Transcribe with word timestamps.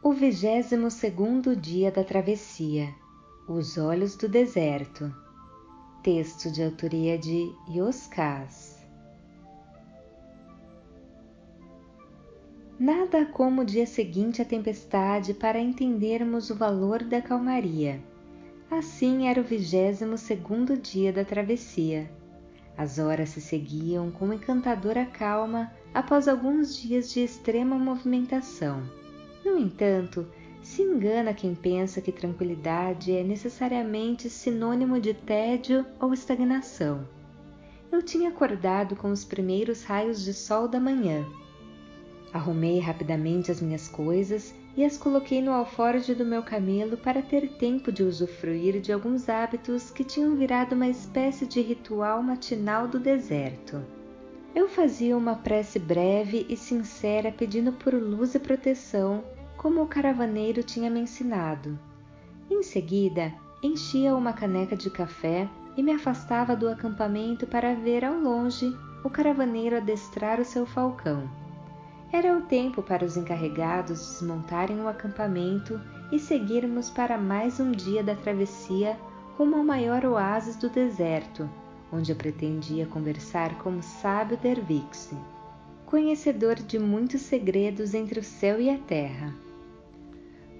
O 0.00 0.12
vigésimo 0.12 0.92
segundo 0.92 1.56
dia 1.56 1.90
da 1.90 2.04
travessia 2.04 2.94
Os 3.48 3.76
Olhos 3.76 4.14
do 4.14 4.28
Deserto 4.28 5.12
Texto 6.04 6.52
de 6.52 6.62
autoria 6.62 7.18
de 7.18 7.52
Yoskaz 7.68 8.86
Nada 12.78 13.26
como 13.26 13.62
o 13.62 13.64
dia 13.64 13.86
seguinte 13.86 14.40
à 14.40 14.44
tempestade 14.44 15.34
para 15.34 15.58
entendermos 15.58 16.48
o 16.48 16.54
valor 16.54 17.02
da 17.02 17.20
calmaria. 17.20 18.00
Assim 18.70 19.26
era 19.26 19.40
o 19.40 19.44
vigésimo 19.44 20.16
segundo 20.16 20.76
dia 20.76 21.12
da 21.12 21.24
travessia. 21.24 22.08
As 22.76 23.00
horas 23.00 23.30
se 23.30 23.40
seguiam 23.40 24.12
com 24.12 24.32
encantadora 24.32 25.04
calma 25.04 25.72
após 25.92 26.28
alguns 26.28 26.76
dias 26.80 27.10
de 27.10 27.18
extrema 27.18 27.76
movimentação. 27.76 28.80
No 29.44 29.58
entanto, 29.58 30.26
se 30.62 30.82
engana 30.82 31.32
quem 31.32 31.54
pensa 31.54 32.00
que 32.00 32.12
tranquilidade 32.12 33.12
é 33.12 33.22
necessariamente 33.22 34.28
sinônimo 34.28 35.00
de 35.00 35.14
tédio 35.14 35.86
ou 36.00 36.12
estagnação. 36.12 37.06
Eu 37.90 38.02
tinha 38.02 38.28
acordado 38.28 38.94
com 38.94 39.10
os 39.10 39.24
primeiros 39.24 39.82
raios 39.82 40.22
de 40.22 40.34
sol 40.34 40.68
da 40.68 40.78
manhã. 40.78 41.24
Arrumei 42.32 42.78
rapidamente 42.78 43.50
as 43.50 43.62
minhas 43.62 43.88
coisas 43.88 44.54
e 44.76 44.84
as 44.84 44.98
coloquei 44.98 45.40
no 45.40 45.52
alforje 45.52 46.14
do 46.14 46.24
meu 46.24 46.42
camelo 46.42 46.96
para 46.98 47.22
ter 47.22 47.48
tempo 47.52 47.90
de 47.90 48.02
usufruir 48.02 48.80
de 48.80 48.92
alguns 48.92 49.28
hábitos 49.28 49.90
que 49.90 50.04
tinham 50.04 50.36
virado 50.36 50.74
uma 50.74 50.88
espécie 50.88 51.46
de 51.46 51.60
ritual 51.60 52.22
matinal 52.22 52.86
do 52.86 53.00
deserto. 53.00 53.82
Eu 54.54 54.68
fazia 54.68 55.16
uma 55.16 55.36
prece 55.36 55.78
breve 55.78 56.46
e 56.48 56.56
sincera 56.56 57.30
pedindo 57.30 57.72
por 57.72 57.94
luz 57.94 58.34
e 58.34 58.38
proteção 58.38 59.22
como 59.56 59.82
o 59.82 59.86
caravaneiro 59.86 60.62
tinha 60.62 60.90
me 60.90 61.00
ensinado. 61.00 61.78
Em 62.50 62.62
seguida, 62.62 63.32
enchia 63.62 64.14
uma 64.14 64.32
caneca 64.32 64.76
de 64.76 64.88
café 64.88 65.48
e 65.76 65.82
me 65.82 65.92
afastava 65.92 66.56
do 66.56 66.68
acampamento 66.68 67.46
para 67.46 67.74
ver 67.74 68.04
ao 68.04 68.18
longe 68.18 68.74
o 69.04 69.10
caravaneiro 69.10 69.76
adestrar 69.76 70.40
o 70.40 70.44
seu 70.44 70.64
falcão. 70.64 71.28
Era 72.10 72.36
o 72.36 72.42
tempo 72.42 72.82
para 72.82 73.04
os 73.04 73.16
encarregados 73.16 73.98
desmontarem 73.98 74.80
o 74.80 74.88
acampamento 74.88 75.78
e 76.10 76.18
seguirmos 76.18 76.88
para 76.88 77.18
mais 77.18 77.60
um 77.60 77.70
dia 77.70 78.02
da 78.02 78.14
travessia 78.14 78.98
rumo 79.36 79.56
ao 79.56 79.64
maior 79.64 80.04
oásis 80.06 80.56
do 80.56 80.70
deserto, 80.70 81.48
onde 81.92 82.12
eu 82.12 82.16
pretendia 82.16 82.86
conversar 82.86 83.58
com 83.58 83.78
o 83.78 83.82
sábio 83.82 84.36
Dervixi, 84.36 85.16
conhecedor 85.86 86.56
de 86.56 86.78
muitos 86.78 87.22
segredos 87.22 87.94
entre 87.94 88.20
o 88.20 88.24
céu 88.24 88.60
e 88.60 88.68
a 88.68 88.78
terra. 88.78 89.34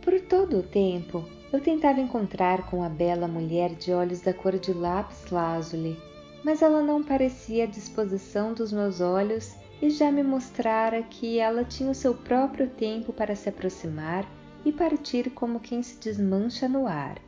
Por 0.03 0.19
todo 0.21 0.59
o 0.59 0.62
tempo, 0.62 1.25
eu 1.53 1.61
tentava 1.61 2.01
encontrar 2.01 2.69
com 2.71 2.83
a 2.83 2.89
bela 2.89 3.29
mulher 3.29 3.75
de 3.75 3.93
olhos 3.93 4.21
da 4.21 4.33
cor 4.33 4.59
de 4.59 4.73
lápis 4.73 5.31
lazuli, 5.31 5.99
mas 6.45 6.62
ela 6.62 6.83
não 6.83 7.03
parecia 7.03 7.65
à 7.65 7.67
disposição 7.67 8.55
dos 8.55 8.73
meus 8.73 9.01
olhos 9.01 9.55
e 9.83 9.91
já 9.91 10.11
me 10.11 10.23
mostrara 10.23 11.03
que 11.03 11.39
ela 11.39 11.65
tinha 11.65 11.91
o 11.91 11.95
seu 11.95 12.15
próprio 12.15 12.69
tempo 12.69 13.12
para 13.12 13.37
se 13.37 13.49
aproximar 13.49 14.27
e 14.65 14.73
partir 14.73 15.31
como 15.31 15.61
quem 15.61 15.83
se 15.83 15.99
desmancha 15.99 16.69
no 16.69 16.87
ar. 16.87 17.28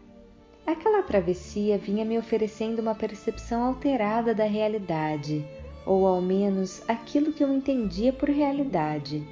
Aquela 0.66 1.02
travessia 1.02 1.78
vinha 1.78 2.04
me 2.04 2.18
oferecendo 2.18 2.80
uma 2.80 2.94
percepção 2.94 3.62
alterada 3.64 4.34
da 4.34 4.44
realidade, 4.44 5.44
ou 5.84 6.06
ao 6.06 6.20
menos 6.20 6.82
aquilo 6.88 7.32
que 7.32 7.42
eu 7.42 7.52
entendia 7.52 8.12
por 8.12 8.28
realidade. 8.28 9.26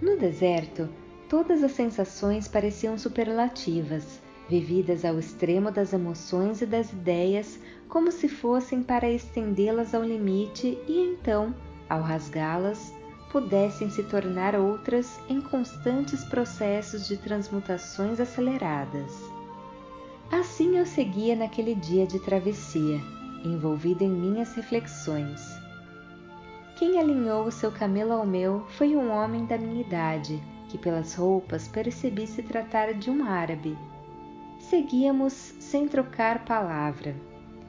No 0.00 0.16
deserto, 0.16 0.88
Todas 1.30 1.62
as 1.62 1.70
sensações 1.70 2.48
pareciam 2.48 2.98
superlativas, 2.98 4.20
vividas 4.48 5.04
ao 5.04 5.16
extremo 5.16 5.70
das 5.70 5.92
emoções 5.92 6.60
e 6.60 6.66
das 6.66 6.92
ideias, 6.92 7.60
como 7.88 8.10
se 8.10 8.28
fossem 8.28 8.82
para 8.82 9.08
estendê-las 9.08 9.94
ao 9.94 10.02
limite 10.02 10.76
e 10.88 10.98
então, 10.98 11.54
ao 11.88 12.02
rasgá-las, 12.02 12.92
pudessem 13.30 13.88
se 13.90 14.02
tornar 14.02 14.56
outras 14.56 15.20
em 15.28 15.40
constantes 15.40 16.24
processos 16.24 17.06
de 17.06 17.16
transmutações 17.16 18.18
aceleradas. 18.18 19.29
Assim 20.30 20.78
eu 20.78 20.86
seguia 20.86 21.34
naquele 21.34 21.74
dia 21.74 22.06
de 22.06 22.20
travessia, 22.20 23.00
envolvido 23.44 24.04
em 24.04 24.08
minhas 24.08 24.54
reflexões. 24.54 25.40
Quem 26.76 27.00
alinhou 27.00 27.46
o 27.46 27.50
seu 27.50 27.72
camelo 27.72 28.12
ao 28.12 28.24
meu 28.24 28.64
foi 28.68 28.94
um 28.94 29.10
homem 29.10 29.44
da 29.44 29.58
minha 29.58 29.80
idade, 29.80 30.40
que 30.68 30.78
pelas 30.78 31.14
roupas 31.14 31.66
percebi 31.66 32.28
se 32.28 32.44
tratar 32.44 32.94
de 32.94 33.10
um 33.10 33.24
árabe. 33.24 33.76
Seguíamos 34.60 35.32
sem 35.32 35.88
trocar 35.88 36.44
palavra. 36.44 37.16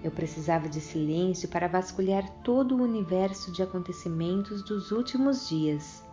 Eu 0.04 0.12
precisava 0.12 0.70
de 0.70 0.80
silêncio 0.80 1.50
para 1.50 1.68
vasculhar 1.68 2.30
todo 2.44 2.76
o 2.76 2.84
universo 2.84 3.52
de 3.52 3.64
acontecimentos 3.64 4.64
dos 4.64 4.92
últimos 4.92 5.50
dias. 5.50 6.06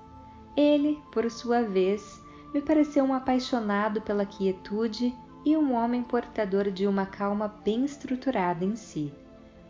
Ele, 0.56 0.98
por 1.12 1.30
sua 1.30 1.60
vez, 1.62 2.22
me 2.54 2.62
pareceu 2.62 3.04
um 3.04 3.12
apaixonado 3.12 4.00
pela 4.00 4.24
quietude 4.24 5.14
e 5.44 5.56
um 5.56 5.74
homem 5.74 6.02
portador 6.02 6.70
de 6.70 6.86
uma 6.86 7.06
calma 7.06 7.48
bem 7.64 7.84
estruturada 7.84 8.64
em 8.64 8.76
si. 8.76 9.12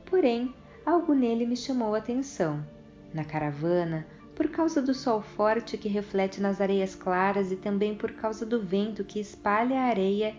Porém, 0.07 0.55
algo 0.85 1.15
nele 1.15 1.47
me 1.47 1.57
chamou 1.57 1.95
a 1.95 1.99
atenção. 1.99 2.65
Na 3.13 3.25
caravana, 3.25 4.07
por 4.35 4.49
causa 4.49 4.81
do 4.81 4.95
sol 4.95 5.21
forte 5.21 5.77
que 5.77 5.89
reflete 5.89 6.41
nas 6.41 6.61
areias 6.61 6.95
claras 6.95 7.51
e 7.51 7.57
também 7.57 7.95
por 7.95 8.13
causa 8.13 8.47
do 8.47 8.63
vento 8.63 9.03
que 9.05 9.19
espalha 9.19 9.81
a 9.81 9.87
areia, 9.87 10.35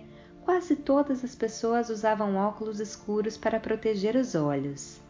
quase 0.45 0.75
todas 0.75 1.23
as 1.23 1.35
pessoas 1.35 1.90
usavam 1.90 2.35
óculos 2.35 2.79
escuros 2.79 3.38
para 3.38 3.59
proteger 3.59 4.16
os 4.16 4.35
olhos. 4.35 5.01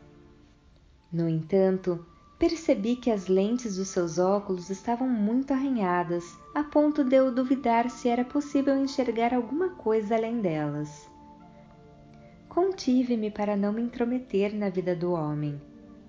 No 1.11 1.29
entanto, 1.29 2.05
percebi 2.39 2.95
que 2.95 3.11
as 3.11 3.27
lentes 3.27 3.75
dos 3.75 3.89
seus 3.89 4.17
óculos 4.17 4.69
estavam 4.69 5.09
muito 5.09 5.51
arranhadas, 5.51 6.39
a 6.55 6.63
ponto 6.63 7.03
de 7.03 7.17
eu 7.17 7.33
duvidar 7.33 7.89
se 7.89 8.07
era 8.07 8.23
possível 8.23 8.77
enxergar 8.77 9.33
alguma 9.33 9.71
coisa 9.71 10.15
além 10.15 10.39
delas. 10.39 11.09
Contive-me 12.47 13.29
para 13.29 13.57
não 13.57 13.73
me 13.73 13.81
intrometer 13.81 14.55
na 14.55 14.69
vida 14.69 14.95
do 14.95 15.11
homem. 15.11 15.61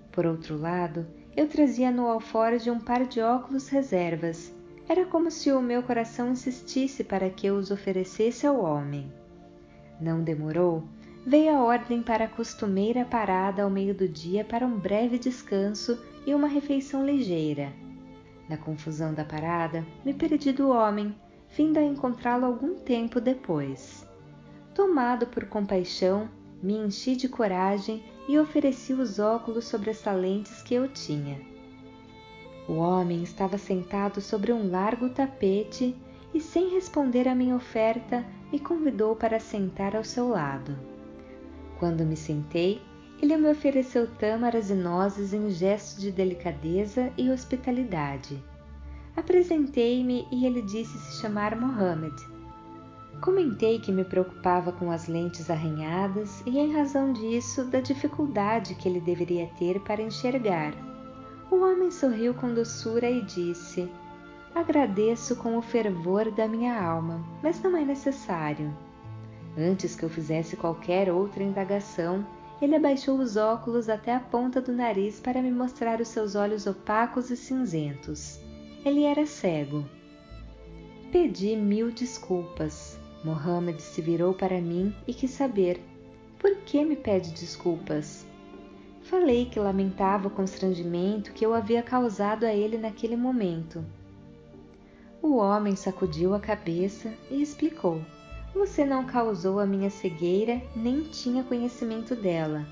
Por 0.09 0.25
outro 0.25 0.57
lado, 0.57 1.05
eu 1.35 1.47
trazia 1.47 1.91
no 1.91 2.07
alforje 2.07 2.71
um 2.71 2.79
par 2.79 3.05
de 3.05 3.19
óculos 3.19 3.67
reservas. 3.67 4.53
Era 4.87 5.05
como 5.05 5.29
se 5.29 5.51
o 5.51 5.61
meu 5.61 5.83
coração 5.83 6.31
insistisse 6.31 7.03
para 7.03 7.29
que 7.29 7.47
eu 7.47 7.55
os 7.55 7.71
oferecesse 7.71 8.47
ao 8.47 8.61
homem. 8.61 9.11
Não 9.99 10.23
demorou, 10.23 10.83
veio 11.25 11.55
a 11.55 11.61
ordem 11.61 12.01
para 12.01 12.25
a 12.25 12.29
costumeira 12.29 13.05
parada 13.05 13.63
ao 13.63 13.69
meio 13.69 13.93
do 13.93 14.07
dia 14.07 14.43
para 14.43 14.65
um 14.65 14.79
breve 14.79 15.19
descanso 15.19 15.99
e 16.25 16.33
uma 16.33 16.47
refeição 16.47 17.05
ligeira. 17.05 17.73
Na 18.47 18.57
confusão 18.57 19.13
da 19.13 19.23
parada, 19.23 19.85
me 20.03 20.13
perdi 20.13 20.51
do 20.51 20.69
homem, 20.69 21.15
vindo 21.55 21.77
a 21.77 21.83
encontrá-lo 21.83 22.45
algum 22.45 22.75
tempo 22.75 23.21
depois. 23.21 24.07
Tomado 24.73 25.27
por 25.27 25.45
compaixão, 25.45 26.29
me 26.61 26.73
enchi 26.73 27.15
de 27.15 27.27
coragem 27.27 28.03
e 28.27 28.37
ofereci 28.37 28.93
os 28.93 29.19
óculos 29.19 29.65
sobressalentes 29.65 30.61
que 30.61 30.73
eu 30.73 30.87
tinha. 30.87 31.39
O 32.67 32.73
homem 32.73 33.23
estava 33.23 33.57
sentado 33.57 34.21
sobre 34.21 34.53
um 34.53 34.69
largo 34.69 35.09
tapete 35.09 35.95
e, 36.33 36.39
sem 36.39 36.69
responder 36.69 37.27
à 37.27 37.35
minha 37.35 37.55
oferta, 37.55 38.25
me 38.51 38.59
convidou 38.59 39.15
para 39.15 39.39
sentar 39.39 39.95
ao 39.95 40.03
seu 40.03 40.29
lado. 40.29 40.77
Quando 41.79 42.05
me 42.05 42.15
sentei, 42.15 42.81
ele 43.21 43.37
me 43.37 43.49
ofereceu 43.49 44.07
tâmaras 44.07 44.69
e 44.69 44.73
nozes 44.73 45.33
em 45.33 45.49
gesto 45.49 45.99
de 45.99 46.11
delicadeza 46.11 47.11
e 47.17 47.29
hospitalidade. 47.29 48.43
Apresentei-me 49.15 50.27
e 50.31 50.45
ele 50.45 50.61
disse 50.61 50.97
se 50.97 51.21
chamar 51.21 51.55
Mohammed 51.55 52.15
Comentei 53.21 53.77
que 53.77 53.91
me 53.91 54.03
preocupava 54.03 54.71
com 54.71 54.89
as 54.89 55.07
lentes 55.07 55.47
arranhadas 55.51 56.41
e, 56.43 56.57
em 56.57 56.73
razão 56.73 57.13
disso, 57.13 57.63
da 57.65 57.79
dificuldade 57.79 58.73
que 58.73 58.89
ele 58.89 58.99
deveria 58.99 59.47
ter 59.59 59.79
para 59.81 60.01
enxergar. 60.01 60.73
O 61.51 61.57
homem 61.57 61.91
sorriu 61.91 62.33
com 62.33 62.51
doçura 62.51 63.07
e 63.07 63.21
disse: 63.21 63.87
Agradeço 64.55 65.35
com 65.35 65.55
o 65.55 65.61
fervor 65.61 66.31
da 66.31 66.47
minha 66.47 66.83
alma, 66.83 67.23
mas 67.43 67.61
não 67.61 67.77
é 67.77 67.85
necessário. 67.85 68.75
Antes 69.55 69.95
que 69.95 70.01
eu 70.01 70.09
fizesse 70.09 70.57
qualquer 70.57 71.11
outra 71.11 71.43
indagação, 71.43 72.25
ele 72.61 72.75
abaixou 72.75 73.17
os 73.17 73.35
óculos 73.35 73.89
até 73.89 74.13
a 74.13 74.19
ponta 74.19 74.61
do 74.61 74.71
nariz 74.71 75.19
para 75.19 75.41
me 75.41 75.51
mostrar 75.51 75.99
os 75.99 76.09
seus 76.09 76.35
olhos 76.35 76.67
opacos 76.67 77.31
e 77.31 77.35
cinzentos. 77.35 78.39
Ele 78.85 79.03
era 79.03 79.25
cego. 79.25 79.83
Pedi 81.11 81.55
mil 81.55 81.91
desculpas. 81.91 82.99
Mohammed 83.23 83.81
se 83.81 84.01
virou 84.01 84.33
para 84.33 84.61
mim 84.61 84.95
e 85.07 85.13
quis 85.13 85.31
saber: 85.31 85.79
por 86.39 86.55
que 86.57 86.83
me 86.83 86.95
pede 86.95 87.31
desculpas? 87.31 88.25
Falei 89.01 89.45
que 89.45 89.59
lamentava 89.59 90.27
o 90.27 90.31
constrangimento 90.31 91.33
que 91.33 91.45
eu 91.45 91.53
havia 91.53 91.83
causado 91.83 92.45
a 92.45 92.53
ele 92.53 92.77
naquele 92.77 93.15
momento. 93.15 93.83
O 95.21 95.35
homem 95.35 95.75
sacudiu 95.75 96.33
a 96.33 96.39
cabeça 96.39 97.13
e 97.29 97.41
explicou: 97.41 98.01
Você 98.53 98.85
não 98.85 99.05
causou 99.05 99.59
a 99.59 99.65
minha 99.65 99.89
cegueira, 99.89 100.61
nem 100.75 101.03
tinha 101.03 101.43
conhecimento 101.43 102.15
dela. 102.15 102.65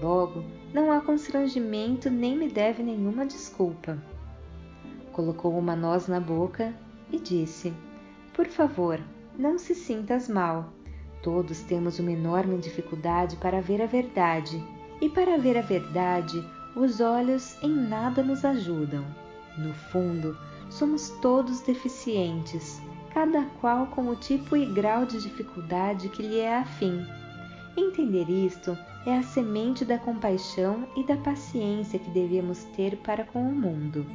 Logo, 0.00 0.44
não 0.72 0.92
há 0.92 1.00
constrangimento 1.00 2.10
nem 2.10 2.36
me 2.36 2.48
deve 2.48 2.82
nenhuma 2.82 3.24
desculpa. 3.24 3.98
Colocou 5.12 5.58
uma 5.58 5.74
noz 5.74 6.06
na 6.06 6.20
boca 6.20 6.74
e 7.10 7.18
disse: 7.18 7.72
Por 8.34 8.46
favor, 8.46 9.00
não 9.38 9.58
se 9.58 9.74
sintas 9.74 10.28
mal. 10.28 10.72
Todos 11.22 11.60
temos 11.60 11.98
uma 11.98 12.12
enorme 12.12 12.58
dificuldade 12.58 13.36
para 13.36 13.60
ver 13.60 13.80
a 13.80 13.86
verdade, 13.86 14.62
e 15.00 15.08
para 15.08 15.38
ver 15.38 15.56
a 15.56 15.62
verdade, 15.62 16.44
os 16.74 17.00
olhos 17.00 17.56
em 17.62 17.70
nada 17.70 18.22
nos 18.22 18.44
ajudam. 18.44 19.04
No 19.56 19.72
fundo, 19.74 20.36
somos 20.70 21.10
todos 21.20 21.60
deficientes, 21.60 22.80
cada 23.12 23.44
qual 23.60 23.86
com 23.88 24.08
o 24.08 24.16
tipo 24.16 24.56
e 24.56 24.64
grau 24.64 25.04
de 25.04 25.20
dificuldade 25.20 26.08
que 26.08 26.22
lhe 26.22 26.38
é 26.38 26.56
afim. 26.58 27.06
Entender 27.76 28.28
isto 28.30 28.76
é 29.04 29.16
a 29.16 29.22
semente 29.22 29.84
da 29.84 29.98
compaixão 29.98 30.88
e 30.96 31.04
da 31.04 31.16
paciência 31.16 31.98
que 31.98 32.10
devemos 32.10 32.64
ter 32.76 32.96
para 32.98 33.24
com 33.24 33.42
o 33.42 33.54
mundo. 33.54 34.06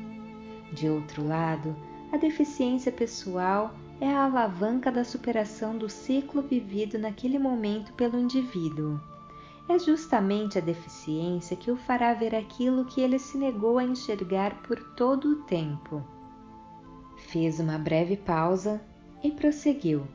De 0.73 0.89
outro 0.89 1.27
lado, 1.27 1.75
a 2.11 2.17
deficiência 2.17 2.91
pessoal 2.91 3.73
é 3.99 4.07
a 4.07 4.25
alavanca 4.25 4.91
da 4.91 5.03
superação 5.03 5.77
do 5.77 5.89
ciclo 5.89 6.41
vivido 6.41 6.97
naquele 6.97 7.37
momento 7.37 7.93
pelo 7.93 8.19
indivíduo. 8.19 8.99
É 9.69 9.77
justamente 9.77 10.57
a 10.57 10.61
deficiência 10.61 11.57
que 11.57 11.69
o 11.69 11.75
fará 11.75 12.13
ver 12.13 12.33
aquilo 12.33 12.85
que 12.85 13.01
ele 13.01 13.19
se 13.19 13.37
negou 13.37 13.77
a 13.77 13.83
enxergar 13.83 14.61
por 14.63 14.81
todo 14.95 15.29
o 15.29 15.35
tempo. 15.43 16.03
Fez 17.27 17.59
uma 17.59 17.77
breve 17.77 18.15
pausa 18.15 18.79
e 19.21 19.29
prosseguiu. 19.31 20.07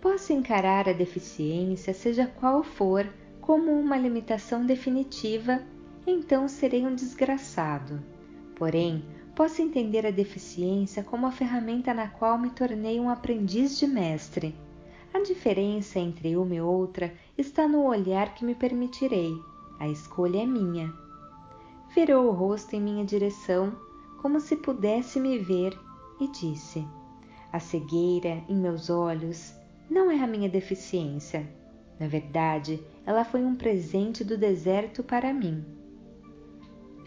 Posso 0.00 0.32
encarar 0.32 0.88
a 0.88 0.92
deficiência, 0.94 1.92
seja 1.92 2.26
qual 2.26 2.62
for, 2.62 3.06
como 3.42 3.70
uma 3.70 3.98
limitação 3.98 4.64
definitiva, 4.64 5.60
então 6.06 6.48
serei 6.48 6.86
um 6.86 6.94
desgraçado. 6.94 8.02
Porém, 8.56 9.04
posso 9.34 9.60
entender 9.60 10.06
a 10.06 10.10
deficiência 10.10 11.02
como 11.02 11.26
a 11.26 11.30
ferramenta 11.30 11.92
na 11.92 12.08
qual 12.08 12.38
me 12.38 12.48
tornei 12.48 12.98
um 12.98 13.10
aprendiz 13.10 13.78
de 13.78 13.86
mestre. 13.86 14.54
A 15.12 15.20
diferença 15.20 15.98
entre 15.98 16.38
uma 16.38 16.54
e 16.54 16.60
outra 16.60 17.12
está 17.36 17.68
no 17.68 17.84
olhar 17.84 18.34
que 18.34 18.46
me 18.46 18.54
permitirei. 18.54 19.34
A 19.78 19.88
escolha 19.88 20.42
é 20.42 20.46
minha. 20.46 20.90
Virou 21.94 22.28
o 22.28 22.32
rosto 22.32 22.74
em 22.74 22.80
minha 22.80 23.04
direção, 23.04 23.74
como 24.22 24.40
se 24.40 24.56
pudesse 24.56 25.20
me 25.20 25.36
ver, 25.36 25.78
e 26.20 26.28
disse: 26.28 26.86
A 27.52 27.58
cegueira 27.58 28.42
em 28.48 28.56
meus 28.56 28.90
olhos 28.90 29.54
não 29.90 30.10
é 30.10 30.20
a 30.20 30.26
minha 30.26 30.48
deficiência. 30.48 31.48
Na 31.98 32.08
verdade, 32.08 32.82
ela 33.06 33.24
foi 33.24 33.44
um 33.44 33.54
presente 33.54 34.24
do 34.24 34.36
deserto 34.36 35.02
para 35.02 35.32
mim. 35.32 35.64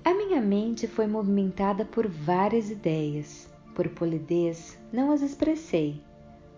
A 0.04 0.14
minha 0.14 0.40
mente 0.40 0.88
foi 0.88 1.06
movimentada 1.06 1.84
por 1.84 2.08
várias 2.08 2.70
ideias. 2.70 3.50
Por 3.76 3.90
polidez, 3.90 4.80
não 4.92 5.12
as 5.12 5.22
expressei, 5.22 6.02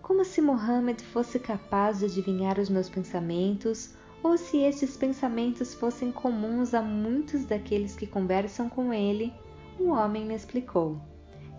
como 0.00 0.24
se 0.24 0.40
Mohammed 0.40 1.02
fosse 1.04 1.38
capaz 1.38 1.98
de 1.98 2.06
adivinhar 2.06 2.58
os 2.58 2.68
meus 2.68 2.88
pensamentos 2.88 3.94
ou 4.22 4.36
se 4.36 4.58
esses 4.58 4.96
pensamentos 4.96 5.74
fossem 5.74 6.12
comuns 6.12 6.74
a 6.74 6.82
muitos 6.82 7.44
daqueles 7.44 7.96
que 7.96 8.06
conversam 8.06 8.68
com 8.68 8.92
ele. 8.92 9.32
O 9.78 9.90
homem 9.90 10.24
me 10.24 10.34
explicou. 10.34 11.00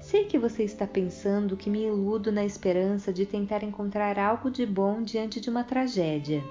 Sei 0.01 0.25
que 0.25 0.37
você 0.37 0.63
está 0.63 0.85
pensando 0.85 1.55
que 1.55 1.69
me 1.69 1.85
iludo 1.85 2.31
na 2.31 2.43
esperança 2.43 3.13
de 3.13 3.25
tentar 3.25 3.63
encontrar 3.63 4.19
algo 4.19 4.49
de 4.49 4.65
bom 4.65 5.01
diante 5.01 5.39
de 5.39 5.49
uma 5.49 5.63
tragédia. 5.63 6.43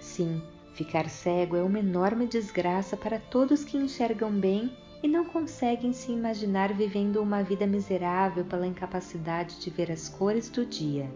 Sim, 0.00 0.40
Ficar 0.74 1.08
cego 1.08 1.56
é 1.56 1.62
uma 1.62 1.78
enorme 1.78 2.26
desgraça 2.26 2.96
para 2.96 3.20
todos 3.20 3.62
que 3.62 3.76
enxergam 3.76 4.32
bem 4.32 4.76
e 5.04 5.06
não 5.06 5.24
conseguem 5.24 5.92
se 5.92 6.10
imaginar 6.10 6.74
vivendo 6.74 7.22
uma 7.22 7.44
vida 7.44 7.64
miserável 7.64 8.44
pela 8.44 8.66
incapacidade 8.66 9.60
de 9.60 9.70
ver 9.70 9.92
as 9.92 10.08
cores 10.08 10.48
do 10.48 10.66
dia. 10.66 11.08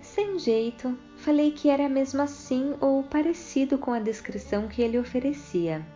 Sem 0.00 0.40
jeito, 0.40 0.98
falei 1.18 1.52
que 1.52 1.70
era 1.70 1.88
mesmo 1.88 2.20
assim 2.20 2.74
ou 2.80 3.04
parecido 3.04 3.78
com 3.78 3.92
a 3.92 4.00
descrição 4.00 4.66
que 4.66 4.82
ele 4.82 4.98
oferecia. 4.98 5.86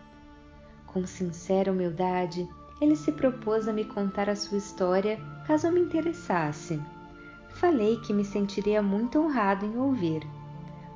Com 0.85 1.05
sincera 1.05 1.69
humildade, 1.69 2.47
ele 2.79 2.95
se 2.95 3.11
propôs 3.11 3.67
a 3.67 3.73
me 3.73 3.85
contar 3.85 4.29
a 4.29 4.35
sua 4.35 4.57
história 4.57 5.19
caso 5.45 5.71
me 5.71 5.81
interessasse. 5.81 6.79
Falei 7.49 7.97
que 7.97 8.13
me 8.13 8.23
sentiria 8.23 8.81
muito 8.81 9.19
honrado 9.19 9.65
em 9.65 9.77
ouvir. 9.77 10.21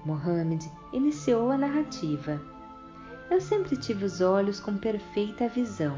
Mohammed 0.05 0.69
iniciou 0.93 1.51
a 1.51 1.57
narrativa. 1.57 2.39
Eu 3.29 3.41
sempre 3.41 3.77
tive 3.77 4.05
os 4.05 4.21
olhos 4.21 4.59
com 4.59 4.77
perfeita 4.77 5.47
visão. 5.47 5.97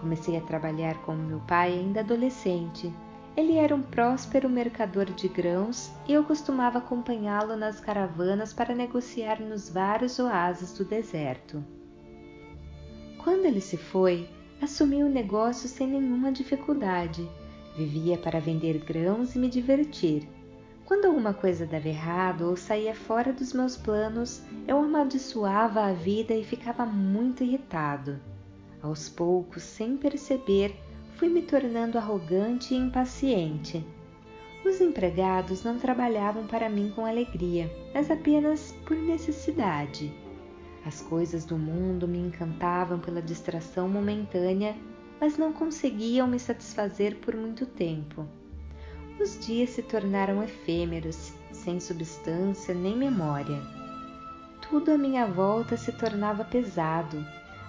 Comecei 0.00 0.36
a 0.36 0.40
trabalhar 0.40 0.94
com 1.02 1.14
meu 1.14 1.40
pai 1.40 1.72
ainda 1.72 2.00
adolescente. 2.00 2.90
Ele 3.36 3.56
era 3.56 3.74
um 3.74 3.82
próspero 3.82 4.48
mercador 4.48 5.06
de 5.06 5.28
grãos 5.28 5.90
e 6.08 6.12
eu 6.12 6.24
costumava 6.24 6.78
acompanhá-lo 6.78 7.56
nas 7.56 7.80
caravanas 7.80 8.52
para 8.52 8.74
negociar 8.74 9.40
nos 9.40 9.68
vários 9.68 10.18
oásis 10.18 10.72
do 10.72 10.84
deserto. 10.84 11.62
Quando 13.18 13.44
ele 13.44 13.60
se 13.60 13.76
foi, 13.76 14.28
assumi 14.60 15.02
o 15.02 15.08
negócio 15.08 15.68
sem 15.68 15.86
nenhuma 15.86 16.32
dificuldade. 16.32 17.28
Vivia 17.76 18.18
para 18.18 18.40
vender 18.40 18.78
grãos 18.78 19.34
e 19.34 19.38
me 19.38 19.48
divertir 19.48 20.28
quando 20.90 21.04
alguma 21.04 21.32
coisa 21.32 21.64
dava 21.64 21.86
errado 21.86 22.48
ou 22.48 22.56
saía 22.56 22.96
fora 22.96 23.32
dos 23.32 23.52
meus 23.52 23.76
planos, 23.76 24.42
eu 24.66 24.76
amaldiçoava 24.76 25.84
a 25.84 25.92
vida 25.92 26.34
e 26.34 26.42
ficava 26.42 26.84
muito 26.84 27.44
irritado. 27.44 28.18
Aos 28.82 29.08
poucos, 29.08 29.62
sem 29.62 29.96
perceber, 29.96 30.74
fui 31.14 31.28
me 31.28 31.42
tornando 31.42 31.96
arrogante 31.96 32.74
e 32.74 32.76
impaciente. 32.76 33.86
Os 34.66 34.80
empregados 34.80 35.62
não 35.62 35.78
trabalhavam 35.78 36.44
para 36.48 36.68
mim 36.68 36.92
com 36.92 37.06
alegria, 37.06 37.70
mas 37.94 38.10
apenas 38.10 38.74
por 38.84 38.96
necessidade. 38.96 40.12
As 40.84 41.00
coisas 41.02 41.44
do 41.44 41.58
mundo 41.58 42.08
me 42.08 42.18
encantavam 42.18 42.98
pela 42.98 43.20
distração 43.20 43.88
momentânea, 43.88 44.76
mas 45.20 45.36
não 45.36 45.52
conseguiam 45.52 46.26
me 46.26 46.38
satisfazer 46.38 47.16
por 47.16 47.36
muito 47.36 47.66
tempo 47.66 48.26
os 49.22 49.38
dias 49.38 49.70
se 49.70 49.82
tornaram 49.82 50.42
efêmeros, 50.42 51.34
sem 51.52 51.78
substância 51.78 52.74
nem 52.74 52.96
memória. 52.96 53.60
Tudo 54.62 54.92
à 54.92 54.98
minha 54.98 55.26
volta 55.26 55.76
se 55.76 55.92
tornava 55.92 56.44
pesado. 56.44 57.24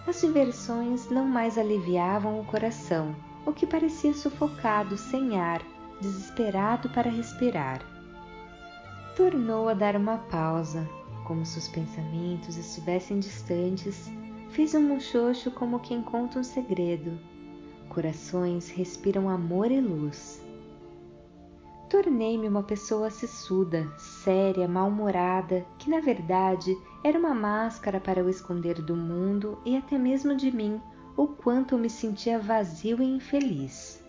As 0.08 0.22
diversões 0.22 1.10
não 1.10 1.26
mais 1.26 1.58
aliviavam 1.58 2.40
o 2.40 2.46
coração, 2.46 3.14
o 3.46 3.52
que 3.52 3.68
parecia 3.68 4.14
sufocado, 4.14 4.98
sem 4.98 5.40
ar, 5.40 5.62
desesperado 6.00 6.90
para 6.90 7.10
respirar. 7.10 7.82
Tornou 9.16 9.68
a 9.68 9.74
dar 9.74 9.96
uma 9.96 10.18
pausa, 10.18 10.88
como 11.32 11.46
se 11.46 11.58
os 11.58 11.70
pensamentos 11.70 12.58
estivessem 12.58 13.18
distantes, 13.18 14.12
fez 14.50 14.76
um 14.76 14.82
muxoxo 14.82 15.50
como 15.50 15.80
quem 15.80 16.02
conta 16.02 16.38
um 16.38 16.44
segredo. 16.44 17.18
Corações 17.88 18.68
respiram 18.70 19.30
amor 19.30 19.72
e 19.72 19.80
luz. 19.80 20.44
Tornei-me 21.90 22.50
uma 22.50 22.64
pessoa 22.64 23.10
sissuda, 23.10 23.90
séria, 23.98 24.68
mal-humorada, 24.68 25.66
que 25.80 25.90
na 25.90 26.02
verdade 26.02 26.78
era 27.02 27.18
uma 27.18 27.34
máscara 27.34 27.98
para 27.98 28.22
o 28.22 28.30
esconder 28.30 28.82
do 28.82 28.98
mundo 28.98 29.58
e 29.66 29.78
até 29.78 29.98
mesmo 29.98 30.36
de 30.36 30.52
mim 30.52 30.82
o 31.16 31.28
quanto 31.28 31.76
eu 31.76 31.80
me 31.80 31.90
sentia 31.90 32.40
vazio 32.40 33.02
e 33.02 33.06
infeliz. 33.06 34.04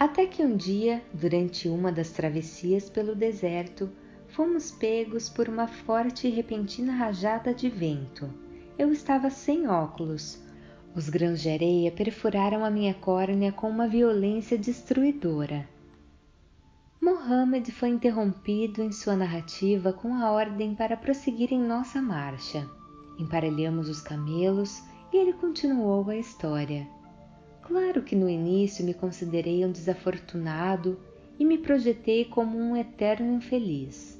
Até 0.00 0.24
que 0.24 0.42
um 0.42 0.56
dia, 0.56 1.04
durante 1.12 1.68
uma 1.68 1.92
das 1.92 2.12
travessias 2.12 2.88
pelo 2.88 3.14
deserto, 3.14 3.90
fomos 4.28 4.70
pegos 4.70 5.28
por 5.28 5.48
uma 5.48 5.66
forte 5.66 6.26
e 6.26 6.30
repentina 6.30 6.92
rajada 6.92 7.54
de 7.54 7.68
vento. 7.68 8.28
Eu 8.78 8.92
estava 8.92 9.30
sem 9.30 9.66
óculos. 9.66 10.40
Os 10.94 11.08
grãos 11.08 11.40
de 11.40 11.48
areia 11.48 11.90
perfuraram 11.90 12.64
a 12.64 12.70
minha 12.70 12.94
córnea 12.94 13.52
com 13.52 13.68
uma 13.68 13.88
violência 13.88 14.56
destruidora. 14.56 15.68
Mohammed 17.00 17.70
foi 17.72 17.88
interrompido 17.88 18.82
em 18.82 18.92
sua 18.92 19.16
narrativa 19.16 19.92
com 19.92 20.14
a 20.14 20.30
ordem 20.30 20.74
para 20.74 20.96
prosseguir 20.96 21.52
em 21.52 21.60
nossa 21.60 22.02
marcha. 22.02 22.68
Emparelhamos 23.18 23.88
os 23.88 24.00
camelos 24.00 24.82
e 25.12 25.16
ele 25.16 25.32
continuou 25.32 26.08
a 26.10 26.16
história. 26.16 26.86
Claro 27.62 28.02
que 28.02 28.16
no 28.16 28.28
início 28.28 28.84
me 28.84 28.94
considerei 28.94 29.64
um 29.64 29.70
desafortunado 29.70 30.98
e 31.38 31.44
me 31.44 31.58
projetei 31.58 32.24
como 32.24 32.58
um 32.58 32.76
eterno 32.76 33.34
infeliz. 33.34 34.17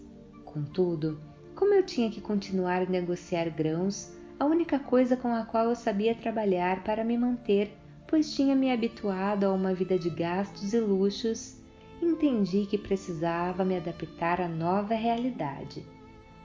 Contudo, 0.53 1.21
como 1.55 1.75
eu 1.75 1.85
tinha 1.85 2.11
que 2.11 2.21
continuar 2.21 2.83
a 2.83 2.87
negociar 2.87 3.49
grãos, 3.51 4.13
a 4.39 4.45
única 4.45 4.79
coisa 4.79 5.17
com 5.17 5.35
a 5.35 5.45
qual 5.45 5.67
eu 5.67 5.75
sabia 5.75 6.15
trabalhar 6.15 6.83
para 6.85 7.05
me 7.05 7.17
manter 7.17 7.73
pois 8.09 8.35
tinha 8.35 8.57
me 8.57 8.73
habituado 8.73 9.45
a 9.45 9.53
uma 9.53 9.75
vida 9.75 9.99
de 9.99 10.09
gastos 10.09 10.73
e 10.73 10.81
luxos, 10.81 11.59
entendi 12.03 12.67
que 12.67 12.79
precisava 12.79 13.65
me 13.65 13.77
adaptar 13.77 14.41
à 14.41 14.49
nova 14.49 14.95
realidade. 14.95 15.87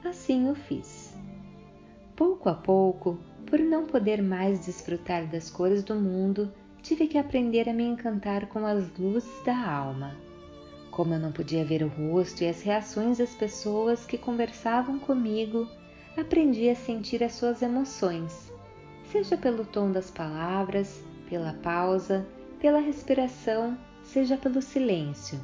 Assim 0.04 0.48
o 0.50 0.54
fiz. 0.54 1.16
Pouco 2.14 2.50
a 2.50 2.54
pouco, 2.54 3.18
por 3.46 3.58
não 3.58 3.86
poder 3.86 4.22
mais 4.22 4.66
desfrutar 4.66 5.26
das 5.26 5.50
cores 5.50 5.82
do 5.82 5.94
mundo, 5.94 6.52
tive 6.82 7.08
que 7.08 7.16
aprender 7.16 7.66
a 7.66 7.72
me 7.72 7.84
encantar 7.84 8.46
com 8.46 8.66
as 8.66 8.86
luzes 8.98 9.42
da 9.44 9.56
alma. 9.56 10.14
Como 10.94 11.12
eu 11.12 11.18
não 11.18 11.32
podia 11.32 11.64
ver 11.64 11.82
o 11.82 11.88
rosto 11.88 12.44
e 12.44 12.48
as 12.48 12.62
reações 12.62 13.18
das 13.18 13.34
pessoas 13.34 14.06
que 14.06 14.16
conversavam 14.16 14.96
comigo, 14.96 15.66
aprendi 16.16 16.68
a 16.68 16.76
sentir 16.76 17.20
as 17.24 17.32
suas 17.32 17.62
emoções, 17.62 18.52
seja 19.10 19.36
pelo 19.36 19.64
tom 19.64 19.90
das 19.90 20.08
palavras, 20.08 21.02
pela 21.28 21.52
pausa, 21.54 22.24
pela 22.60 22.78
respiração, 22.78 23.76
seja 24.04 24.36
pelo 24.36 24.62
silêncio. 24.62 25.40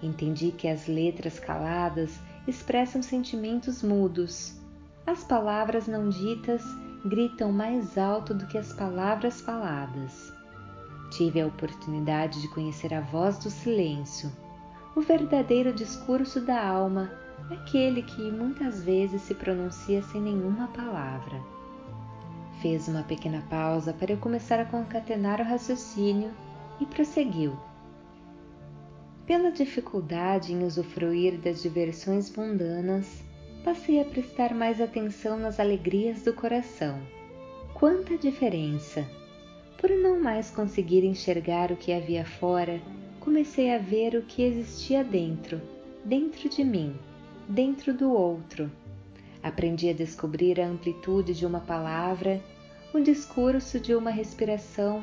Entendi 0.00 0.52
que 0.52 0.68
as 0.68 0.86
letras 0.86 1.40
caladas 1.40 2.20
expressam 2.46 3.02
sentimentos 3.02 3.82
mudos. 3.82 4.56
As 5.04 5.24
palavras 5.24 5.88
não 5.88 6.08
ditas 6.08 6.62
gritam 7.04 7.50
mais 7.50 7.98
alto 7.98 8.32
do 8.32 8.46
que 8.46 8.56
as 8.56 8.72
palavras 8.72 9.40
faladas. 9.40 10.32
Tive 11.10 11.40
a 11.40 11.48
oportunidade 11.48 12.40
de 12.40 12.46
conhecer 12.46 12.94
a 12.94 13.00
voz 13.00 13.38
do 13.38 13.50
silêncio, 13.50 14.30
o 14.96 15.00
verdadeiro 15.00 15.72
discurso 15.72 16.40
da 16.40 16.64
alma, 16.64 17.10
aquele 17.50 18.02
que 18.02 18.30
muitas 18.30 18.82
vezes 18.82 19.22
se 19.22 19.34
pronuncia 19.34 20.00
sem 20.02 20.20
nenhuma 20.20 20.68
palavra. 20.68 21.40
Fez 22.62 22.86
uma 22.86 23.02
pequena 23.02 23.42
pausa 23.50 23.92
para 23.92 24.12
eu 24.12 24.16
começar 24.18 24.60
a 24.60 24.64
concatenar 24.64 25.40
o 25.40 25.44
raciocínio 25.44 26.30
e 26.80 26.86
prosseguiu. 26.86 27.56
Pela 29.26 29.50
dificuldade 29.50 30.52
em 30.52 30.62
usufruir 30.62 31.38
das 31.40 31.60
diversões 31.60 32.34
mundanas, 32.34 33.22
passei 33.64 34.00
a 34.00 34.04
prestar 34.04 34.54
mais 34.54 34.80
atenção 34.80 35.38
nas 35.38 35.58
alegrias 35.58 36.22
do 36.22 36.32
coração. 36.32 37.00
Quanta 37.74 38.16
diferença! 38.16 39.04
Por 39.78 39.90
não 39.90 40.20
mais 40.20 40.50
conseguir 40.50 41.04
enxergar 41.04 41.72
o 41.72 41.76
que 41.76 41.92
havia 41.92 42.24
fora, 42.24 42.80
comecei 43.24 43.74
a 43.74 43.78
ver 43.78 44.14
o 44.14 44.22
que 44.22 44.42
existia 44.42 45.02
dentro, 45.02 45.58
dentro 46.04 46.46
de 46.46 46.62
mim, 46.62 46.94
dentro 47.48 47.94
do 47.94 48.12
outro. 48.12 48.70
Aprendi 49.42 49.88
a 49.88 49.94
descobrir 49.94 50.60
a 50.60 50.66
amplitude 50.66 51.32
de 51.32 51.46
uma 51.46 51.60
palavra 51.60 52.38
o 52.92 53.00
discurso 53.00 53.80
de 53.80 53.94
uma 53.94 54.10
respiração, 54.10 55.02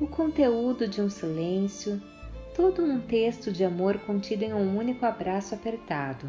o 0.00 0.06
conteúdo 0.06 0.86
de 0.86 1.02
um 1.02 1.10
silêncio, 1.10 2.00
todo 2.54 2.82
um 2.82 3.00
texto 3.00 3.50
de 3.50 3.64
amor 3.64 3.98
contido 3.98 4.44
em 4.44 4.54
um 4.54 4.78
único 4.78 5.04
abraço 5.04 5.54
apertado. 5.54 6.28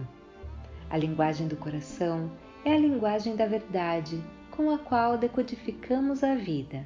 A 0.90 0.98
linguagem 0.98 1.48
do 1.48 1.56
coração 1.56 2.32
é 2.66 2.74
a 2.74 2.78
linguagem 2.78 3.36
da 3.36 3.46
verdade 3.46 4.20
com 4.50 4.72
a 4.72 4.80
qual 4.80 5.16
decodificamos 5.16 6.24
a 6.24 6.34
vida. 6.34 6.84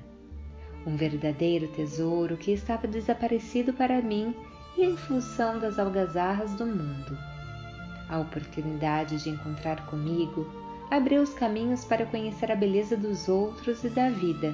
Um 0.85 0.95
verdadeiro 0.95 1.67
tesouro 1.69 2.37
que 2.37 2.51
estava 2.51 2.87
desaparecido 2.87 3.73
para 3.73 4.01
mim 4.01 4.35
e 4.77 4.83
em 4.83 4.97
função 4.97 5.59
das 5.59 5.79
algazarras 5.79 6.53
do 6.55 6.65
mundo. 6.65 7.17
A 8.09 8.19
oportunidade 8.19 9.23
de 9.23 9.29
encontrar 9.29 9.85
comigo 9.87 10.45
abriu 10.91 11.21
os 11.21 11.33
caminhos 11.33 11.85
para 11.85 12.05
conhecer 12.05 12.51
a 12.51 12.55
beleza 12.55 12.95
dos 12.95 13.27
outros 13.27 13.83
e 13.83 13.89
da 13.89 14.09
vida. 14.09 14.53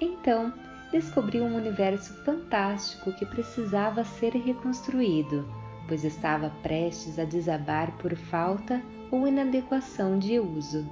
Então, 0.00 0.52
descobri 0.92 1.40
um 1.40 1.56
universo 1.56 2.12
fantástico 2.22 3.12
que 3.12 3.24
precisava 3.24 4.04
ser 4.04 4.34
reconstruído, 4.34 5.48
pois 5.88 6.04
estava 6.04 6.50
prestes 6.62 7.18
a 7.18 7.24
desabar 7.24 7.90
por 7.98 8.14
falta 8.14 8.82
ou 9.10 9.26
inadequação 9.26 10.18
de 10.18 10.38
uso. 10.38 10.86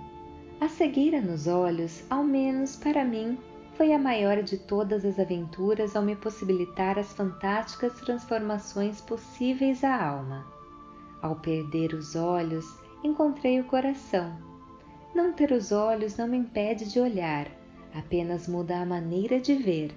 A 0.61 0.69
cegueira 0.69 1.21
nos 1.21 1.47
olhos, 1.47 2.05
ao 2.11 2.25
menos 2.25 2.77
para 2.77 3.05
mim, 3.05 3.39
foi 3.75 3.93
a 3.93 3.99
maior 3.99 4.43
de 4.43 4.59
todas 4.59 5.05
as 5.05 5.19
aventuras 5.19 5.97
ao 5.97 6.03
me 6.03 6.17
possibilitar 6.17 6.99
as 6.99 7.13
fantásticas 7.13 7.95
transformações 8.01 9.01
possíveis 9.01 9.83
à 9.85 10.03
alma. 10.03 10.47
Ao 11.23 11.37
perder 11.37 11.95
os 11.95 12.15
olhos, 12.17 12.67
encontrei 13.03 13.61
o 13.61 13.65
coração 13.65 14.51
não 15.15 15.33
ter 15.33 15.51
os 15.51 15.73
olhos 15.73 16.17
não 16.17 16.29
me 16.29 16.37
impede 16.37 16.91
de 16.91 17.01
olhar, 17.01 17.49
apenas 17.95 18.47
muda 18.47 18.79
a 18.79 18.87
maneira 18.87 19.41
de 19.41 19.55
ver. 19.55 19.93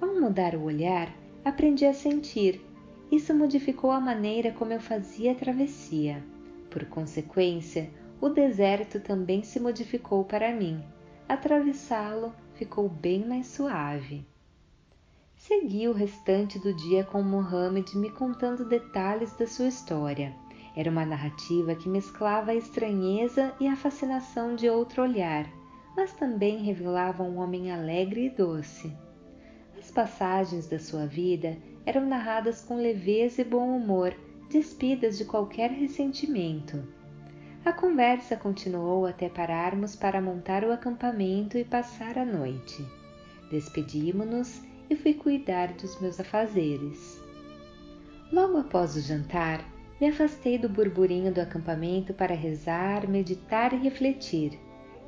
Ao 0.00 0.14
mudar 0.14 0.54
o 0.54 0.62
olhar, 0.62 1.12
aprendi 1.44 1.84
a 1.84 1.92
sentir. 1.92 2.64
Isso 3.10 3.34
modificou 3.34 3.90
a 3.90 4.00
maneira 4.00 4.52
como 4.52 4.72
eu 4.72 4.80
fazia 4.80 5.32
a 5.32 5.34
travessia. 5.34 6.22
Por 6.70 6.84
consequência, 6.86 7.90
o 8.20 8.28
deserto 8.28 9.00
também 9.00 9.42
se 9.42 9.58
modificou 9.58 10.24
para 10.24 10.54
mim. 10.54 10.80
Atravessá-lo 11.28 12.32
ficou 12.56 12.88
bem 12.88 13.26
mais 13.26 13.46
suave. 13.46 14.26
Segui 15.36 15.88
o 15.88 15.92
restante 15.92 16.58
do 16.58 16.74
dia 16.74 17.04
com 17.04 17.22
Mohammed 17.22 17.96
me 17.96 18.10
contando 18.10 18.68
detalhes 18.68 19.32
da 19.34 19.46
sua 19.46 19.68
história 19.68 20.34
era 20.76 20.90
uma 20.90 21.06
narrativa 21.06 21.74
que 21.74 21.88
mesclava 21.88 22.50
a 22.50 22.54
estranheza 22.54 23.54
e 23.58 23.66
a 23.66 23.74
fascinação 23.74 24.54
de 24.54 24.68
outro 24.68 25.02
olhar, 25.02 25.50
mas 25.96 26.12
também 26.12 26.58
revelava 26.58 27.22
um 27.22 27.38
homem 27.38 27.72
alegre 27.72 28.26
e 28.26 28.30
doce. 28.30 28.94
As 29.78 29.90
passagens 29.90 30.66
da 30.66 30.78
sua 30.78 31.06
vida 31.06 31.56
eram 31.86 32.04
narradas 32.04 32.60
com 32.60 32.76
leveza 32.76 33.40
e 33.40 33.44
bom 33.44 33.74
humor, 33.74 34.14
despidas 34.50 35.16
de 35.16 35.24
qualquer 35.24 35.70
ressentimento. 35.70 36.86
A 37.66 37.72
conversa 37.72 38.36
continuou 38.36 39.06
até 39.06 39.28
pararmos 39.28 39.96
para 39.96 40.20
montar 40.20 40.62
o 40.62 40.70
acampamento 40.70 41.58
e 41.58 41.64
passar 41.64 42.16
a 42.16 42.24
noite. 42.24 42.86
Despedimo-nos 43.50 44.62
e 44.88 44.94
fui 44.94 45.14
cuidar 45.14 45.72
dos 45.72 46.00
meus 46.00 46.20
afazeres. 46.20 47.20
Logo 48.32 48.58
após 48.58 48.94
o 48.94 49.00
jantar, 49.00 49.64
me 50.00 50.06
afastei 50.06 50.58
do 50.58 50.68
burburinho 50.68 51.34
do 51.34 51.40
acampamento 51.40 52.14
para 52.14 52.36
rezar, 52.36 53.08
meditar 53.08 53.72
e 53.72 53.78
refletir. 53.78 54.56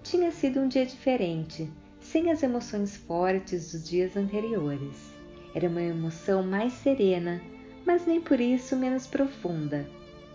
Tinha 0.02 0.32
sido 0.32 0.58
um 0.58 0.66
dia 0.66 0.84
diferente, 0.84 1.70
sem 2.00 2.28
as 2.32 2.42
emoções 2.42 2.96
fortes 2.96 3.70
dos 3.70 3.88
dias 3.88 4.16
anteriores. 4.16 5.14
Era 5.54 5.68
uma 5.68 5.80
emoção 5.80 6.42
mais 6.42 6.72
serena, 6.72 7.40
mas 7.86 8.04
nem 8.04 8.20
por 8.20 8.40
isso 8.40 8.74
menos 8.74 9.06
profunda. 9.06 9.88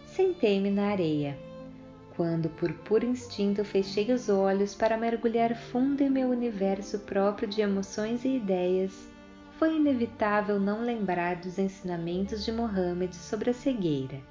Sentei-me 0.05 0.71
na 0.71 0.85
areia. 0.87 1.37
Quando, 2.15 2.47
por 2.49 2.71
puro 2.71 3.05
instinto, 3.05 3.65
fechei 3.65 4.11
os 4.11 4.29
olhos 4.29 4.75
para 4.75 4.97
mergulhar 4.97 5.55
fundo 5.55 6.01
em 6.01 6.09
meu 6.09 6.29
universo 6.29 6.99
próprio 6.99 7.47
de 7.47 7.61
emoções 7.61 8.23
e 8.23 8.35
ideias, 8.37 9.07
foi 9.57 9.77
inevitável 9.77 10.59
não 10.59 10.83
lembrar 10.83 11.37
dos 11.37 11.57
ensinamentos 11.57 12.45
de 12.45 12.51
Mohammed 12.51 13.15
sobre 13.15 13.49
a 13.49 13.53
cegueira. 13.53 14.21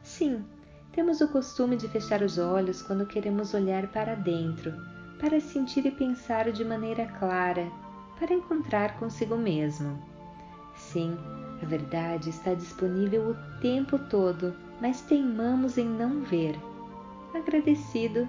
Sim, 0.00 0.44
temos 0.92 1.20
o 1.20 1.26
costume 1.28 1.76
de 1.76 1.88
fechar 1.88 2.22
os 2.22 2.38
olhos 2.38 2.82
quando 2.82 3.06
queremos 3.06 3.52
olhar 3.52 3.88
para 3.88 4.14
dentro, 4.14 4.72
para 5.18 5.40
sentir 5.40 5.86
e 5.86 5.90
pensar 5.90 6.52
de 6.52 6.64
maneira 6.64 7.06
clara, 7.18 7.68
para 8.18 8.32
encontrar 8.32 8.96
consigo 8.98 9.36
mesmo. 9.36 10.00
Sim, 10.76 11.16
a 11.60 11.66
verdade 11.66 12.30
está 12.30 12.54
disponível 12.54 13.30
o 13.30 13.60
tempo 13.60 13.98
todo, 13.98 14.54
mas 14.80 15.00
teimamos 15.00 15.76
em 15.76 15.86
não 15.86 16.20
ver. 16.20 16.56
Agradecido, 17.34 18.26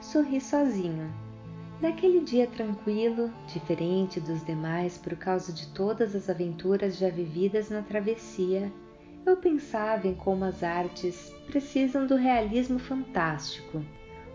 sorri 0.00 0.40
sozinho. 0.40 1.12
Naquele 1.80 2.20
dia 2.20 2.46
tranquilo, 2.46 3.30
diferente 3.46 4.18
dos 4.18 4.42
demais 4.44 4.96
por 4.96 5.14
causa 5.16 5.52
de 5.52 5.68
todas 5.68 6.16
as 6.16 6.30
aventuras 6.30 6.96
já 6.96 7.10
vividas 7.10 7.68
na 7.70 7.82
travessia, 7.82 8.72
eu 9.26 9.36
pensava 9.36 10.08
em 10.08 10.14
como 10.14 10.44
as 10.44 10.62
artes 10.62 11.32
precisam 11.46 12.06
do 12.06 12.16
realismo 12.16 12.78
fantástico 12.78 13.82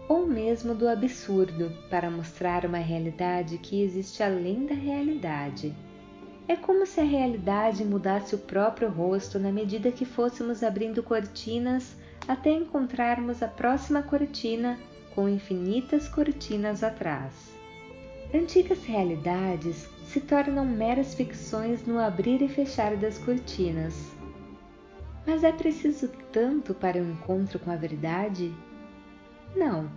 ou 0.07 0.27
mesmo 0.27 0.75
do 0.75 0.87
absurdo 0.87 1.71
para 1.89 2.11
mostrar 2.11 2.65
uma 2.65 2.77
realidade 2.77 3.57
que 3.57 3.81
existe 3.81 4.21
além 4.21 4.65
da 4.65 4.75
realidade. 4.75 5.73
É 6.47 6.55
como 6.55 6.85
se 6.85 6.99
a 6.99 7.03
realidade 7.03 7.83
mudasse 7.83 8.35
o 8.35 8.39
próprio 8.39 8.89
rosto 8.89 9.39
na 9.39 9.51
medida 9.51 9.91
que 9.91 10.05
fôssemos 10.05 10.61
abrindo 10.61 11.01
cortinas 11.01 11.95
até 12.27 12.51
encontrarmos 12.51 13.43
a 13.43 13.47
próxima 13.47 14.01
cortina 14.01 14.79
com 15.13 15.29
infinitas 15.29 16.07
cortinas 16.07 16.83
atrás. 16.83 17.53
Antigas 18.33 18.83
realidades 18.83 19.87
se 20.07 20.19
tornam 20.19 20.65
meras 20.65 21.13
ficções 21.13 21.85
no 21.85 21.99
abrir 21.99 22.41
e 22.41 22.47
fechar 22.47 22.95
das 22.95 23.17
cortinas 23.19 24.13
mas 25.25 25.43
é 25.43 25.51
preciso 25.51 26.09
tanto 26.31 26.73
para 26.73 26.97
o 26.97 27.01
um 27.01 27.11
encontro 27.11 27.59
com 27.59 27.71
a 27.71 27.75
verdade? 27.75 28.53
Não. 29.55 29.89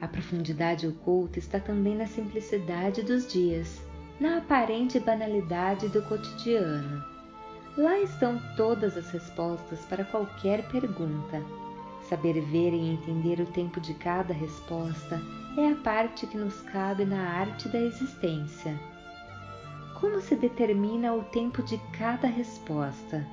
A 0.00 0.06
profundidade 0.06 0.86
oculta 0.86 1.38
está 1.38 1.58
também 1.58 1.96
na 1.96 2.06
simplicidade 2.06 3.02
dos 3.02 3.26
dias. 3.26 3.80
na 4.18 4.38
aparente 4.38 4.98
banalidade 4.98 5.88
do 5.88 6.00
cotidiano. 6.02 7.15
Lá 7.76 8.00
estão 8.00 8.40
todas 8.56 8.96
as 8.96 9.10
respostas 9.10 9.80
para 9.84 10.04
qualquer 10.04 10.66
pergunta. 10.68 11.42
Saber 12.08 12.40
ver 12.40 12.72
e 12.72 12.90
entender 12.90 13.38
o 13.38 13.46
tempo 13.46 13.80
de 13.80 13.92
cada 13.92 14.32
resposta 14.32 15.20
é 15.58 15.72
a 15.72 15.76
parte 15.76 16.26
que 16.26 16.38
nos 16.38 16.58
cabe 16.62 17.04
na 17.04 17.20
arte 17.20 17.68
da 17.68 17.78
existência. 17.78 18.78
Como 20.00 20.22
se 20.22 20.34
determina 20.36 21.12
o 21.12 21.24
tempo 21.24 21.62
de 21.62 21.76
cada 21.98 22.26
resposta? 22.26 23.26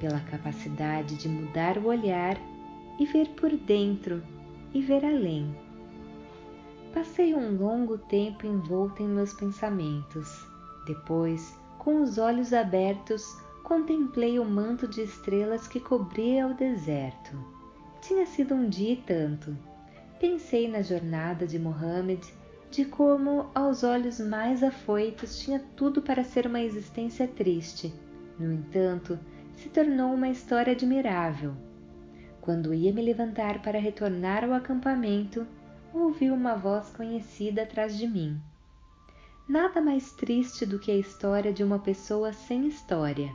Pela 0.00 0.18
capacidade 0.18 1.16
de 1.16 1.28
mudar 1.28 1.78
o 1.78 1.86
olhar 1.86 2.36
e 2.98 3.06
ver 3.06 3.28
por 3.30 3.50
dentro 3.50 4.20
e 4.74 4.80
ver 4.80 5.04
além. 5.04 5.54
Passei 6.92 7.34
um 7.34 7.56
longo 7.56 7.98
tempo 7.98 8.46
envolta 8.46 9.00
em 9.00 9.08
meus 9.08 9.32
pensamentos. 9.32 10.44
Depois, 10.86 11.56
com 11.78 12.02
os 12.02 12.18
olhos 12.18 12.52
abertos, 12.52 13.39
contemplei 13.70 14.36
o 14.36 14.44
manto 14.44 14.88
de 14.88 15.00
estrelas 15.00 15.68
que 15.68 15.78
cobria 15.78 16.44
o 16.44 16.54
deserto. 16.54 17.38
Tinha 18.02 18.26
sido 18.26 18.52
um 18.52 18.68
dia 18.68 18.94
e 18.94 18.96
tanto. 18.96 19.56
Pensei 20.18 20.66
na 20.68 20.82
jornada 20.82 21.46
de 21.46 21.56
Mohammed, 21.56 22.20
de 22.68 22.84
como, 22.84 23.48
aos 23.54 23.84
olhos 23.84 24.18
mais 24.18 24.64
afoitos, 24.64 25.38
tinha 25.38 25.62
tudo 25.76 26.02
para 26.02 26.24
ser 26.24 26.48
uma 26.48 26.60
existência 26.60 27.28
triste. 27.28 27.94
No 28.36 28.52
entanto, 28.52 29.16
se 29.54 29.68
tornou 29.68 30.14
uma 30.14 30.28
história 30.28 30.72
admirável. 30.72 31.54
Quando 32.40 32.74
ia 32.74 32.92
me 32.92 33.00
levantar 33.00 33.62
para 33.62 33.78
retornar 33.78 34.42
ao 34.42 34.52
acampamento, 34.52 35.46
ouvi 35.94 36.28
uma 36.28 36.56
voz 36.56 36.90
conhecida 36.90 37.62
atrás 37.62 37.96
de 37.96 38.08
mim. 38.08 38.36
Nada 39.48 39.80
mais 39.80 40.10
triste 40.10 40.66
do 40.66 40.80
que 40.80 40.90
a 40.90 40.96
história 40.96 41.52
de 41.52 41.62
uma 41.62 41.78
pessoa 41.78 42.32
sem 42.32 42.66
história. 42.66 43.32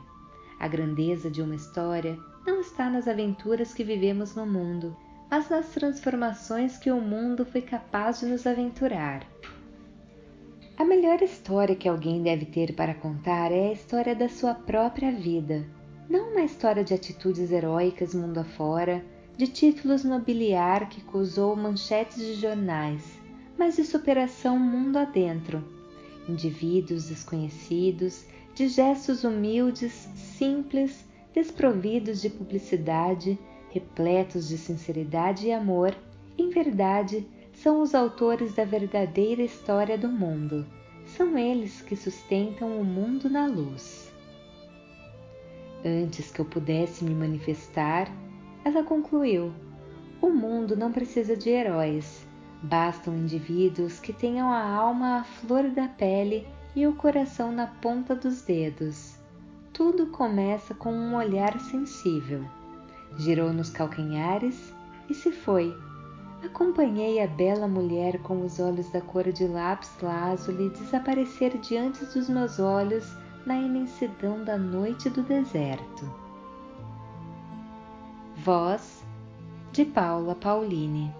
A 0.58 0.68
grandeza 0.68 1.30
de 1.30 1.42
uma 1.42 1.54
história 1.54 2.18
não 2.46 2.60
está 2.60 2.88
nas 2.88 3.06
aventuras 3.06 3.74
que 3.74 3.84
vivemos 3.84 4.34
no 4.34 4.46
mundo, 4.46 4.96
mas 5.30 5.48
nas 5.48 5.68
transformações 5.68 6.78
que 6.78 6.90
o 6.90 7.00
mundo 7.00 7.44
foi 7.44 7.60
capaz 7.60 8.20
de 8.20 8.26
nos 8.26 8.46
aventurar. 8.46 9.26
A 10.78 10.84
melhor 10.84 11.22
história 11.22 11.74
que 11.74 11.88
alguém 11.88 12.22
deve 12.22 12.44
ter 12.44 12.74
para 12.74 12.94
contar 12.94 13.50
é 13.50 13.68
a 13.68 13.72
história 13.72 14.14
da 14.14 14.28
sua 14.28 14.54
própria 14.54 15.10
vida, 15.10 15.66
não 16.08 16.32
uma 16.32 16.42
história 16.42 16.84
de 16.84 16.94
atitudes 16.94 17.50
heróicas 17.50 18.14
mundo 18.14 18.38
afora, 18.38 19.04
de 19.36 19.46
títulos 19.46 20.04
nobiliar 20.04 20.88
que 20.88 21.00
causou 21.00 21.56
manchetes 21.56 22.18
de 22.18 22.34
jornais, 22.34 23.18
mas 23.58 23.76
de 23.76 23.84
superação 23.84 24.58
mundo 24.58 24.98
adentro. 24.98 25.64
Indivíduos 26.28 27.08
desconhecidos, 27.08 28.24
de 28.54 28.68
gestos 28.68 29.24
humildes, 29.24 30.08
simples, 30.38 31.06
desprovidos 31.34 32.20
de 32.20 32.30
publicidade, 32.30 33.38
repletos 33.70 34.48
de 34.48 34.56
sinceridade 34.56 35.46
e 35.46 35.52
amor, 35.52 35.94
em 36.38 36.50
verdade, 36.50 37.26
são 37.52 37.80
os 37.80 37.94
autores 37.94 38.54
da 38.54 38.64
verdadeira 38.64 39.42
história 39.42 39.96
do 39.96 40.08
mundo. 40.08 40.66
São 41.06 41.38
eles 41.38 41.80
que 41.80 41.96
sustentam 41.96 42.78
o 42.78 42.84
mundo 42.84 43.30
na 43.30 43.46
luz. 43.46 44.12
Antes 45.84 46.30
que 46.30 46.40
eu 46.40 46.44
pudesse 46.44 47.04
me 47.04 47.14
manifestar, 47.14 48.10
ela 48.64 48.82
concluiu: 48.82 49.52
O 50.20 50.28
mundo 50.28 50.76
não 50.76 50.92
precisa 50.92 51.36
de 51.36 51.48
heróis. 51.48 52.26
Bastam 52.62 53.16
indivíduos 53.16 54.00
que 54.00 54.12
tenham 54.12 54.50
a 54.50 54.62
alma 54.62 55.20
à 55.20 55.24
flor 55.24 55.70
da 55.70 55.86
pele 55.86 56.46
e 56.74 56.86
o 56.86 56.96
coração 56.96 57.52
na 57.52 57.66
ponta 57.66 58.14
dos 58.14 58.42
dedos. 58.42 59.15
Tudo 59.76 60.06
começa 60.06 60.74
com 60.74 60.90
um 60.90 61.14
olhar 61.14 61.60
sensível. 61.60 62.42
Girou 63.14 63.52
nos 63.52 63.68
calcanhares 63.68 64.72
e 65.06 65.12
se 65.12 65.30
foi. 65.30 65.76
Acompanhei 66.42 67.22
a 67.22 67.26
bela 67.26 67.68
mulher 67.68 68.18
com 68.22 68.42
os 68.42 68.58
olhos 68.58 68.88
da 68.88 69.02
cor 69.02 69.30
de 69.30 69.46
lápis 69.46 69.90
lazuli 70.00 70.70
desaparecer 70.70 71.58
diante 71.58 72.06
dos 72.06 72.26
meus 72.26 72.58
olhos 72.58 73.04
na 73.44 73.58
imensidão 73.58 74.42
da 74.42 74.56
noite 74.56 75.10
do 75.10 75.22
deserto. 75.22 76.10
Voz 78.34 79.04
de 79.72 79.84
Paula 79.84 80.34
Pauline 80.34 81.14